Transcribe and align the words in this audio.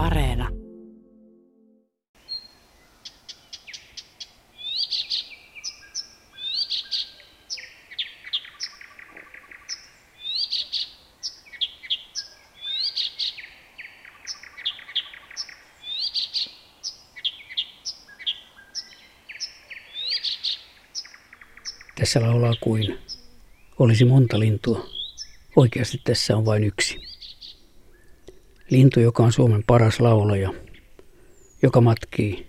Areena. 0.00 0.48
Tässä 21.98 22.20
laulaa 22.20 22.54
kuin 22.60 22.98
olisi 23.78 24.04
monta 24.04 24.38
lintua. 24.38 24.86
Oikeasti 25.56 26.00
tässä 26.04 26.36
on 26.36 26.44
vain 26.44 26.64
yksi. 26.64 27.09
Lintu, 28.70 29.00
joka 29.00 29.22
on 29.22 29.32
Suomen 29.32 29.64
paras 29.66 30.00
laulaja, 30.00 30.54
joka 31.62 31.80
matkii 31.80 32.46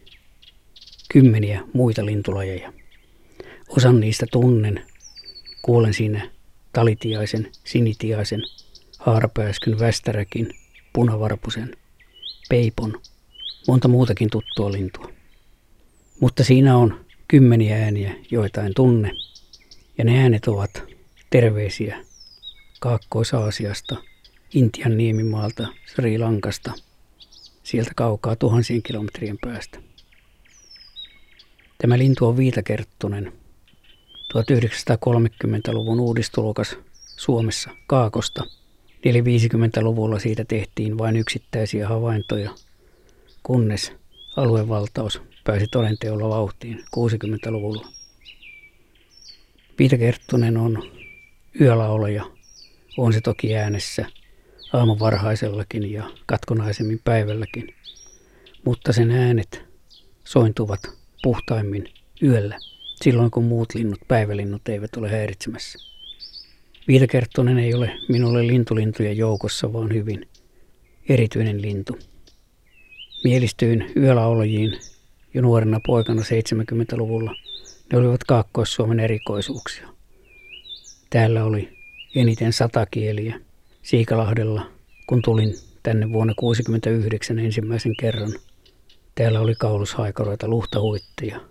kymmeniä 1.11 1.61
muita 1.73 2.05
lintulajeja. 2.05 2.73
Osan 3.69 3.99
niistä 3.99 4.25
tunnen. 4.31 4.85
Kuulen 5.61 5.93
siinä 5.93 6.29
talitiaisen, 6.73 7.51
sinitiaisen, 7.63 8.41
haarapääskyn, 8.99 9.79
västäräkin, 9.79 10.53
punavarpusen, 10.93 11.77
peipon, 12.49 13.01
monta 13.67 13.87
muutakin 13.87 14.29
tuttua 14.29 14.71
lintua. 14.71 15.11
Mutta 16.19 16.43
siinä 16.43 16.77
on 16.77 17.05
kymmeniä 17.27 17.83
ääniä, 17.83 18.15
joita 18.31 18.63
en 18.63 18.73
tunne– 18.73 19.11
ja 20.01 20.05
ne 20.05 20.21
äänet 20.21 20.47
ovat 20.47 20.83
terveisiä 21.29 22.05
Kaakkois-Aasiasta, 22.79 23.95
Intian 24.53 24.97
niemimaalta, 24.97 25.67
Sri 25.85 26.17
Lankasta, 26.17 26.71
sieltä 27.63 27.91
kaukaa 27.95 28.35
tuhansien 28.35 28.83
kilometrien 28.83 29.37
päästä. 29.41 29.79
Tämä 31.77 31.97
lintu 31.97 32.27
on 32.27 32.37
viitakerttunen, 32.37 33.33
1930-luvun 34.33 35.99
uudistulokas 35.99 36.77
Suomessa 37.05 37.69
Kaakosta. 37.87 38.43
450-luvulla 38.97 40.19
siitä 40.19 40.45
tehtiin 40.45 40.97
vain 40.97 41.15
yksittäisiä 41.15 41.87
havaintoja, 41.87 42.55
kunnes 43.43 43.93
aluevaltaus 44.35 45.21
pääsi 45.43 45.67
todenteolla 45.67 46.29
vauhtiin 46.29 46.83
60-luvulla. 46.95 47.87
Piita 49.77 49.97
Kerttunen 49.97 50.57
on 50.57 50.83
yölaulaja. 51.61 52.25
On 52.97 53.13
se 53.13 53.21
toki 53.21 53.55
äänessä 53.55 54.05
aamun 54.73 54.99
varhaisellakin 54.99 55.91
ja 55.91 56.11
katkonaisemmin 56.25 56.99
päivälläkin. 57.03 57.75
Mutta 58.65 58.93
sen 58.93 59.11
äänet 59.11 59.65
sointuvat 60.23 60.79
puhtaimmin 61.23 61.89
yöllä, 62.23 62.59
silloin 63.03 63.31
kun 63.31 63.43
muut 63.43 63.75
linnut, 63.75 63.99
päivälinnut 64.07 64.69
eivät 64.69 64.97
ole 64.97 65.09
häiritsemässä. 65.09 65.79
Viitakerttonen 66.87 67.57
ei 67.57 67.73
ole 67.73 67.91
minulle 68.09 68.47
lintulintujen 68.47 69.17
joukossa, 69.17 69.73
vaan 69.73 69.93
hyvin 69.93 70.27
erityinen 71.09 71.61
lintu. 71.61 71.99
Mielistyin 73.23 73.91
yölaulajiin 73.97 74.79
jo 75.33 75.41
nuorena 75.41 75.79
poikana 75.87 76.21
70-luvulla– 76.21 77.35
ne 77.91 77.97
olivat 77.97 78.23
Kaakkois-Suomen 78.23 78.99
erikoisuuksia. 78.99 79.87
Täällä 81.09 81.43
oli 81.43 81.77
eniten 82.15 82.53
satakieliä. 82.53 83.39
Siikalahdella, 83.81 84.71
kun 85.07 85.21
tulin 85.21 85.55
tänne 85.83 86.11
vuonna 86.11 86.33
1969 86.33 87.39
ensimmäisen 87.39 87.95
kerran, 87.99 88.33
täällä 89.15 89.39
oli 89.39 89.55
kaulushaikaroita, 89.55 90.47
luhtahuitteja, 90.47 91.41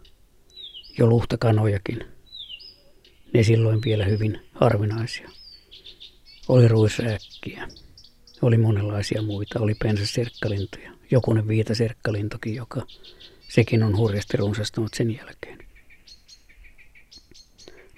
jo 0.98 1.06
luhtakanojakin. 1.06 2.04
Ne 3.34 3.42
silloin 3.42 3.80
vielä 3.84 4.04
hyvin 4.04 4.40
harvinaisia. 4.52 5.30
Oli 6.48 6.68
ruisrääkkiä, 6.68 7.68
oli 8.42 8.56
monenlaisia 8.56 9.22
muita, 9.22 9.60
oli 9.60 9.74
pensaserkkalintoja, 9.74 10.92
jokunen 11.10 11.48
viitaserkkalintokin, 11.48 12.54
joka 12.54 12.86
sekin 13.48 13.82
on 13.82 13.96
hurjasti 13.96 14.36
runsastunut 14.36 14.94
sen 14.94 15.16
jälkeen 15.16 15.58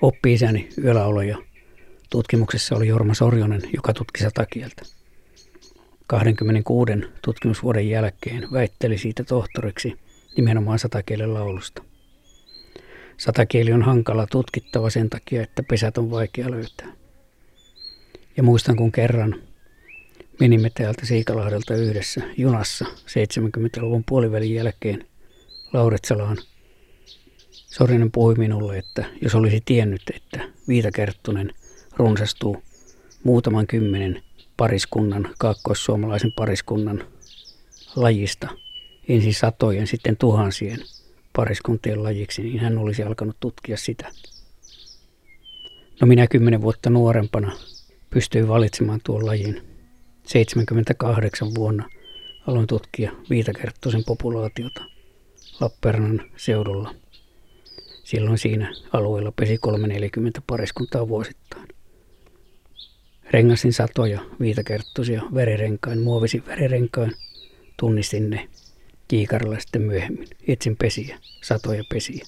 oppi-isäni 0.02 0.68
yöläoloja. 0.84 1.38
Tutkimuksessa 2.12 2.76
oli 2.76 2.88
Jorma 2.88 3.14
Sorjonen, 3.14 3.62
joka 3.74 3.92
tutki 3.92 4.22
satakieltä. 4.22 4.82
26 6.06 6.92
tutkimusvuoden 7.24 7.88
jälkeen 7.88 8.48
väitteli 8.52 8.98
siitä 8.98 9.24
tohtoriksi 9.24 9.98
nimenomaan 10.36 10.78
satakielen 10.78 11.34
laulusta. 11.34 11.82
Satakieli 13.16 13.72
on 13.72 13.82
hankala 13.82 14.26
tutkittava 14.26 14.90
sen 14.90 15.10
takia, 15.10 15.42
että 15.42 15.62
pesät 15.62 15.98
on 15.98 16.10
vaikea 16.10 16.50
löytää. 16.50 16.88
Ja 18.36 18.42
muistan, 18.42 18.76
kun 18.76 18.92
kerran 18.92 19.34
menimme 20.40 20.70
täältä 20.70 21.06
Siikalahdelta 21.06 21.74
yhdessä 21.74 22.20
junassa 22.36 22.84
70-luvun 22.84 24.04
puolivälin 24.08 24.54
jälkeen 24.54 25.06
Lauretsalaan– 25.72 26.38
Sorinen 27.72 28.12
puhui 28.12 28.34
minulle, 28.34 28.78
että 28.78 29.04
jos 29.22 29.34
olisi 29.34 29.62
tiennyt, 29.64 30.02
että 30.14 30.48
Viitakerttunen 30.68 31.52
runsastuu 31.96 32.62
muutaman 33.24 33.66
kymmenen 33.66 34.22
pariskunnan, 34.56 35.28
kaakkoissuomalaisen 35.38 36.32
pariskunnan 36.32 37.04
lajista, 37.96 38.48
ensin 39.08 39.34
satojen, 39.34 39.86
sitten 39.86 40.16
tuhansien 40.16 40.78
pariskuntien 41.32 42.02
lajiksi, 42.02 42.42
niin 42.42 42.60
hän 42.60 42.78
olisi 42.78 43.02
alkanut 43.02 43.36
tutkia 43.40 43.76
sitä. 43.76 44.08
No 46.00 46.06
minä 46.06 46.26
kymmenen 46.26 46.62
vuotta 46.62 46.90
nuorempana 46.90 47.56
pystyin 48.10 48.48
valitsemaan 48.48 49.00
tuon 49.04 49.26
lajin. 49.26 49.62
78 50.26 51.54
vuonna 51.54 51.88
aloin 52.46 52.66
tutkia 52.66 53.12
viitakerttoisen 53.30 54.04
populaatiota 54.04 54.84
Lappeenrannan 55.60 56.30
seudulla– 56.36 56.94
Silloin 58.04 58.38
siinä 58.38 58.72
alueella 58.92 59.32
pesi 59.32 59.58
340 59.58 60.42
pariskuntaa 60.46 61.08
vuosittain. 61.08 61.68
Rengasin 63.32 63.72
satoja 63.72 64.20
viitakerttuisia 64.40 65.22
verirenkain, 65.34 66.00
muovisin 66.00 66.46
verirenkain. 66.46 67.12
Tunnistin 67.76 68.30
ne 68.30 68.48
kiikarilla 69.08 69.60
sitten 69.60 69.82
myöhemmin. 69.82 70.28
Etsin 70.48 70.76
pesiä, 70.76 71.18
satoja 71.42 71.84
pesiä. 71.88 72.24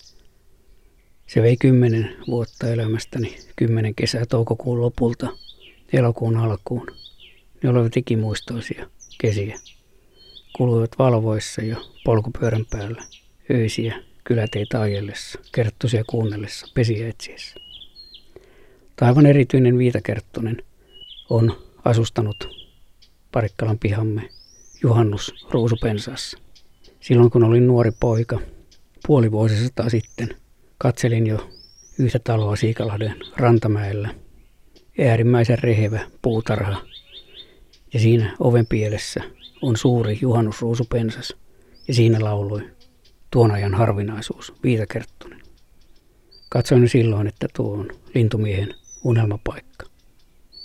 Se 1.26 1.42
vei 1.42 1.56
kymmenen 1.56 2.16
vuotta 2.26 2.72
elämästäni, 2.72 3.36
kymmenen 3.56 3.94
kesää 3.94 4.26
toukokuun 4.26 4.80
lopulta 4.80 5.28
elokuun 5.92 6.36
alkuun. 6.36 6.86
Ne 7.62 7.70
olivat 7.70 7.96
ikimuistoisia 7.96 8.90
kesiä. 9.20 9.58
Kuluivat 10.56 10.90
valvoissa 10.98 11.62
ja 11.62 11.76
polkupyörän 12.04 12.66
päällä, 12.70 13.02
öisiä 13.50 14.02
kyläteitä 14.24 14.80
ajellessa, 14.80 15.38
kerttusia 15.54 16.04
kuunnellessa, 16.06 16.66
pesiä 16.74 17.08
etsiessä. 17.08 17.54
Taivan 18.96 19.26
erityinen 19.26 19.78
viitakerttonen 19.78 20.62
on 21.30 21.56
asustanut 21.84 22.64
Parikkalan 23.34 23.78
pihamme 23.78 24.28
juhannus 24.82 25.34
ruusupensassa. 25.50 26.38
Silloin 27.00 27.30
kun 27.30 27.44
olin 27.44 27.66
nuori 27.66 27.90
poika, 28.00 28.40
puoli 29.06 29.32
vuosisataa 29.32 29.88
sitten, 29.88 30.36
katselin 30.78 31.26
jo 31.26 31.50
yhtä 31.98 32.18
taloa 32.18 32.56
Siikalahden 32.56 33.16
rantamäellä. 33.36 34.14
Äärimmäisen 35.08 35.58
rehevä 35.58 36.00
puutarha. 36.22 36.82
Ja 37.92 38.00
siinä 38.00 38.36
oven 38.40 38.66
pielessä 38.66 39.20
on 39.62 39.76
suuri 39.76 40.18
juhannusruusupensas. 40.22 41.36
Ja 41.88 41.94
siinä 41.94 42.24
laului 42.24 42.70
tuon 43.30 43.50
ajan 43.50 43.74
harvinaisuus, 43.74 44.52
viitakerttunen. 44.62 45.40
Katsoin 46.48 46.88
silloin, 46.88 47.26
että 47.26 47.46
tuo 47.56 47.72
on 47.72 47.88
lintumiehen 48.14 48.74
unelmapaikka. 49.04 49.93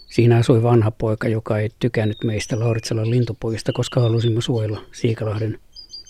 Siinä 0.09 0.37
asui 0.37 0.63
vanha 0.63 0.91
poika, 0.91 1.27
joka 1.27 1.59
ei 1.59 1.69
tykännyt 1.79 2.23
meistä 2.23 2.59
Lauritsalan 2.59 3.11
lintupojista, 3.11 3.73
koska 3.73 4.01
halusimme 4.01 4.41
suojella 4.41 4.81
Siikalahden, 4.91 5.59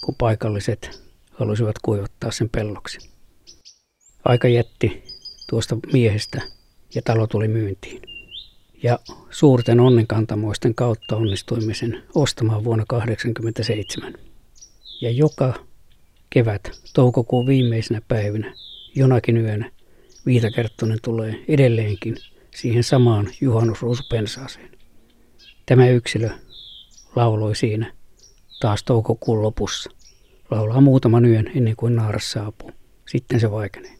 kun 0.05 0.15
paikalliset 0.15 1.01
halusivat 1.31 1.75
kuivattaa 1.81 2.31
sen 2.31 2.49
pelloksi. 2.49 3.09
Aika 4.25 4.47
jätti 4.47 5.03
tuosta 5.49 5.77
miehestä 5.93 6.41
ja 6.95 7.01
talo 7.01 7.27
tuli 7.27 7.47
myyntiin. 7.47 8.01
Ja 8.83 8.99
suurten 9.29 9.79
onnenkantamoisten 9.79 10.75
kautta 10.75 11.15
onnistuimme 11.15 11.73
sen 11.73 12.03
ostamaan 12.15 12.63
vuonna 12.63 12.85
1987. 12.89 14.13
Ja 15.01 15.11
joka 15.11 15.53
kevät, 16.29 16.71
toukokuun 16.93 17.47
viimeisenä 17.47 18.01
päivinä, 18.07 18.53
jonakin 18.95 19.37
yönä, 19.37 19.71
Viitakerttonen 20.25 20.99
tulee 21.01 21.43
edelleenkin 21.47 22.15
siihen 22.55 22.83
samaan 22.83 23.27
juhannusruusupensaaseen. 23.41 24.69
Tämä 25.65 25.89
yksilö 25.89 26.29
lauloi 27.15 27.55
siinä 27.55 27.93
taas 28.59 28.83
toukokuun 28.83 29.41
lopussa. 29.41 29.91
Laulaa 30.51 30.81
muutaman 30.81 31.25
yön 31.25 31.51
ennen 31.55 31.75
kuin 31.75 31.95
naaras 31.95 32.31
saapuu. 32.31 32.71
Sitten 33.07 33.39
se 33.39 33.51
vaikenee. 33.51 33.95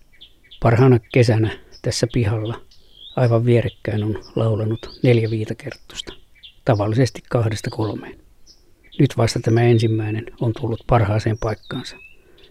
Parhaana 0.62 1.00
kesänä 1.00 1.60
tässä 1.82 2.08
pihalla 2.14 2.62
aivan 3.16 3.46
vierekkäin 3.46 4.04
on 4.04 4.24
laulanut 4.36 5.00
neljä 5.04 5.30
viitakerttusta. 5.30 6.14
Tavallisesti 6.66 7.22
kahdesta 7.30 7.70
kolmeen. 7.70 8.20
Nyt 9.00 9.18
vasta 9.18 9.40
tämä 9.40 9.62
ensimmäinen 9.62 10.26
on 10.42 10.54
tullut 10.54 10.84
parhaaseen 10.88 11.38
paikkaansa. 11.38 11.98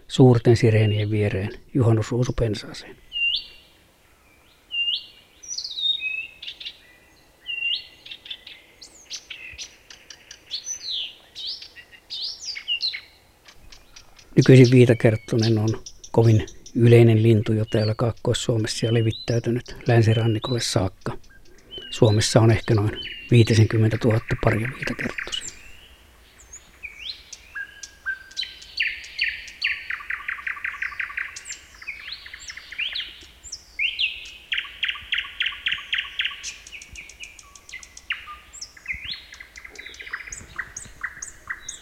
Suurten 0.07 0.57
sireenien 0.57 1.09
viereen 1.09 1.51
juhannusruusu 1.73 2.33
Nykyisin 14.39 14.71
viitakerttunen 14.71 15.57
on 15.57 15.69
kovin 16.11 16.45
yleinen 16.75 17.23
lintu 17.23 17.53
jo 17.53 17.65
täällä 17.65 17.95
Kaakkois-Suomessa 17.95 18.85
ja 18.85 18.93
levittäytynyt 18.93 19.75
länsirannikolle 19.87 20.59
saakka. 20.59 21.17
Suomessa 21.89 22.39
on 22.41 22.51
ehkä 22.51 22.75
noin 22.75 22.91
50 23.31 23.97
000 24.03 24.19
paria 24.43 24.69
viitakerttusia. 24.75 25.45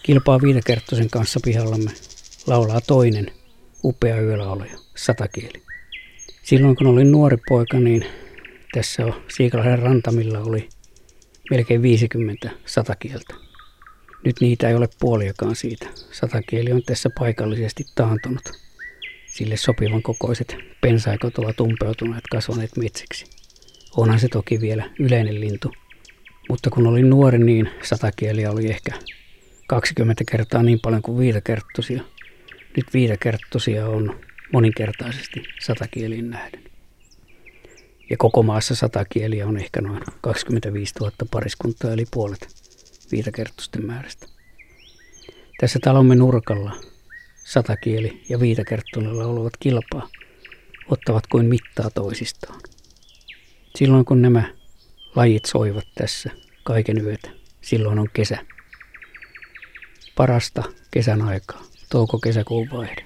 Kilpaa 0.03 0.41
viitakerttosen 0.41 1.09
kanssa 1.09 1.39
pihallamme 1.43 1.91
laulaa 2.47 2.81
toinen 2.81 3.31
upea 3.83 4.21
yölaulaja, 4.21 4.77
satakieli. 4.95 5.61
Silloin 6.43 6.75
kun 6.75 6.87
olin 6.87 7.11
nuori 7.11 7.37
poika, 7.49 7.79
niin 7.79 8.05
tässä 8.73 9.05
on 9.05 9.13
Siikalahden 9.27 9.79
rantamilla 9.79 10.39
oli 10.39 10.69
melkein 11.49 11.81
50 11.81 12.49
satakieltä. 12.65 13.33
Nyt 14.25 14.35
niitä 14.41 14.69
ei 14.69 14.75
ole 14.75 14.89
puoliakaan 14.99 15.55
siitä. 15.55 15.87
Satakieli 16.11 16.71
on 16.71 16.81
tässä 16.85 17.09
paikallisesti 17.19 17.85
taantunut. 17.95 18.51
Sille 19.25 19.57
sopivan 19.57 20.01
kokoiset 20.01 20.57
pensaikot 20.81 21.37
ovat 21.37 21.59
umpeutuneet 21.59 22.23
kasvaneet 22.31 22.77
metsiksi. 22.77 23.25
Onhan 23.97 24.19
se 24.19 24.27
toki 24.27 24.61
vielä 24.61 24.89
yleinen 24.99 25.39
lintu. 25.39 25.73
Mutta 26.49 26.69
kun 26.69 26.87
olin 26.87 27.09
nuori, 27.09 27.37
niin 27.39 27.69
satakieliä 27.83 28.51
oli 28.51 28.69
ehkä 28.69 28.91
20 29.67 30.23
kertaa 30.31 30.63
niin 30.63 30.79
paljon 30.79 31.01
kuin 31.01 31.17
viitakerttusia– 31.17 32.03
nyt 32.77 32.93
viitakerttosia 32.93 33.87
on 33.87 34.19
moninkertaisesti 34.53 35.43
satakieliin 35.59 36.29
nähden. 36.29 36.63
Ja 38.09 38.17
koko 38.17 38.43
maassa 38.43 38.75
satakieliä 38.75 39.47
on 39.47 39.57
ehkä 39.57 39.81
noin 39.81 40.01
25 40.21 40.93
000 40.99 41.11
pariskuntaa, 41.31 41.91
eli 41.91 42.05
puolet 42.11 42.47
viitakerttosten 43.11 43.85
määrästä. 43.85 44.27
Tässä 45.59 45.79
talomme 45.83 46.15
nurkalla 46.15 46.75
satakieli 47.43 48.21
ja 48.29 48.39
viitakerttonella 48.39 49.25
olevat 49.25 49.53
kilpaa 49.59 50.09
ottavat 50.87 51.27
kuin 51.27 51.45
mittaa 51.45 51.89
toisistaan. 51.89 52.61
Silloin 53.75 54.05
kun 54.05 54.21
nämä 54.21 54.53
lajit 55.15 55.45
soivat 55.45 55.87
tässä 55.95 56.29
kaiken 56.63 57.05
yötä, 57.05 57.29
silloin 57.61 57.99
on 57.99 58.09
kesä. 58.13 58.45
Parasta 60.15 60.63
kesän 60.91 61.21
aikaa 61.21 61.76
touko-kesäkuun 61.89 62.69
vaihde. 62.69 63.03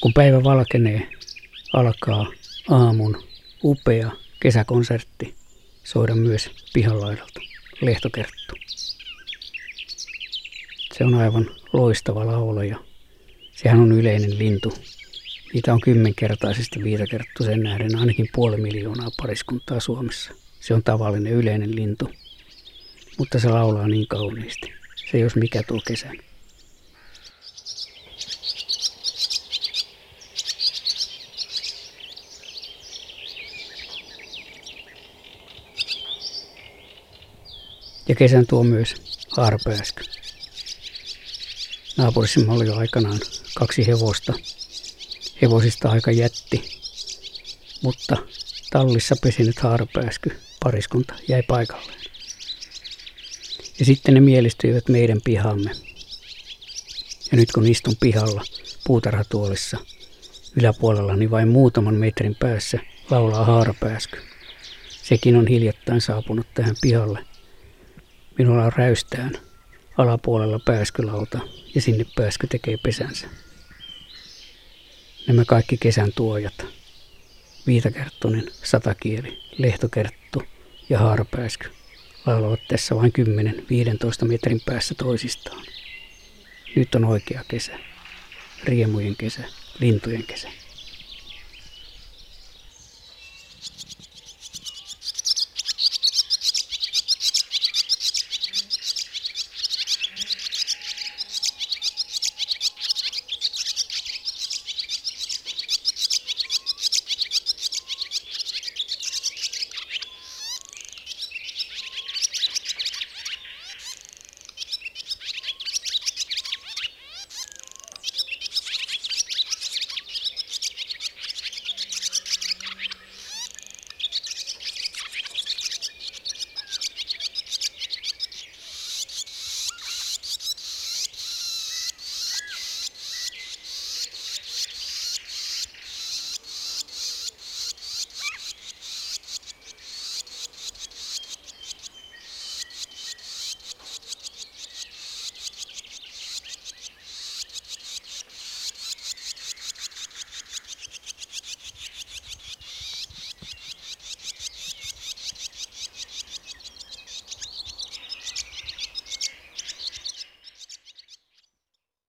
Kun 0.00 0.14
päivä 0.14 0.44
valkenee, 0.44 1.08
alkaa 1.72 2.26
aamun 2.70 3.24
upea 3.64 4.10
kesäkonsertti 4.40 5.34
soida 5.84 6.14
myös 6.14 6.50
pihanlaidalta 6.72 7.40
lehtokerttu. 7.80 8.43
Se 10.98 11.04
on 11.04 11.14
aivan 11.14 11.50
loistava 11.72 12.26
laulaja. 12.26 12.76
Sehän 13.52 13.80
on 13.80 13.92
yleinen 13.92 14.38
lintu. 14.38 14.72
Niitä 15.54 15.72
on 15.72 15.80
kymmenkertaisesti 15.80 16.82
sen 17.44 17.62
nähden 17.62 17.96
ainakin 17.96 18.28
puoli 18.34 18.56
miljoonaa 18.56 19.08
pariskuntaa 19.16 19.80
Suomessa. 19.80 20.32
Se 20.60 20.74
on 20.74 20.82
tavallinen 20.82 21.32
yleinen 21.32 21.76
lintu. 21.76 22.10
Mutta 23.18 23.38
se 23.38 23.48
laulaa 23.48 23.88
niin 23.88 24.08
kauniisti. 24.08 24.72
Se 25.10 25.18
jos 25.18 25.36
mikä 25.36 25.62
tuo 25.62 25.80
kesän. 25.86 26.18
Ja 38.08 38.14
kesän 38.14 38.46
tuo 38.46 38.64
myös 38.64 38.94
haarpääsky. 39.36 40.13
Naapurissa 41.96 42.40
oli 42.48 42.68
aikanaan 42.68 43.18
kaksi 43.58 43.86
hevosta. 43.86 44.32
Hevosista 45.42 45.90
aika 45.90 46.10
jätti, 46.10 46.80
mutta 47.82 48.16
tallissa 48.70 49.16
pesinyt 49.22 49.58
haarapääsky 49.58 50.40
pariskunta 50.64 51.14
jäi 51.28 51.42
paikalleen. 51.42 52.00
Ja 53.78 53.84
sitten 53.84 54.14
ne 54.14 54.20
mielistyivät 54.20 54.88
meidän 54.88 55.20
pihamme. 55.24 55.70
Ja 57.30 57.36
nyt 57.36 57.52
kun 57.52 57.66
istun 57.66 57.96
pihalla 58.00 58.44
puutarhatuolissa, 58.86 59.78
yläpuolellani 60.56 61.30
vain 61.30 61.48
muutaman 61.48 61.94
metrin 61.94 62.34
päässä 62.34 62.78
laulaa 63.10 63.44
haarapääsky. 63.44 64.18
Sekin 65.02 65.36
on 65.36 65.46
hiljattain 65.46 66.00
saapunut 66.00 66.46
tähän 66.54 66.76
pihalle. 66.80 67.24
Minulla 68.38 68.64
on 68.64 68.72
räystään 68.72 69.38
alapuolella 69.98 70.58
pääskylauta 70.58 71.38
ja 71.74 71.80
sinne 71.80 72.06
pääsky 72.16 72.46
tekee 72.46 72.76
pesänsä. 72.76 73.26
Nämä 75.26 75.44
kaikki 75.44 75.76
kesän 75.76 76.12
tuojat, 76.14 76.66
viitakerttunen, 77.66 78.50
satakieli, 78.62 79.38
lehtokerttu 79.58 80.42
ja 80.88 80.98
haarapääsky 80.98 81.68
laulavat 82.26 82.60
tässä 82.68 82.96
vain 82.96 83.12
10-15 84.24 84.28
metrin 84.28 84.60
päässä 84.66 84.94
toisistaan. 84.94 85.66
Nyt 86.76 86.94
on 86.94 87.04
oikea 87.04 87.44
kesä, 87.48 87.78
riemujen 88.64 89.16
kesä, 89.16 89.42
lintujen 89.80 90.22
kesä. 90.22 90.63